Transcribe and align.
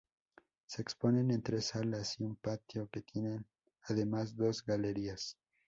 Se 0.65 0.81
exponen 0.81 1.29
en 1.29 1.43
tres 1.43 1.65
salas 1.67 2.19
y 2.19 2.23
un 2.23 2.35
patio 2.35 2.89
que 2.91 3.03
tiene 3.03 3.43
además 3.83 4.35
dos 4.35 4.65
galerías. 4.65 5.37